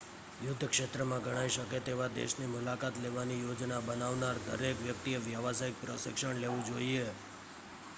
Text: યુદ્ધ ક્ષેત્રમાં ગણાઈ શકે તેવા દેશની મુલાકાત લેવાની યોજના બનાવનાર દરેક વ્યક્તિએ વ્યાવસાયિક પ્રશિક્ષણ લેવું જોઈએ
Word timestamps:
યુદ્ધ 0.39 0.63
ક્ષેત્રમાં 0.69 1.21
ગણાઈ 1.25 1.51
શકે 1.55 1.81
તેવા 1.81 2.07
દેશની 2.15 2.47
મુલાકાત 2.53 2.97
લેવાની 2.99 3.37
યોજના 3.41 3.83
બનાવનાર 3.83 4.41
દરેક 4.47 4.83
વ્યક્તિએ 4.83 5.23
વ્યાવસાયિક 5.23 5.81
પ્રશિક્ષણ 5.83 6.41
લેવું 6.41 6.67
જોઈએ 6.67 7.07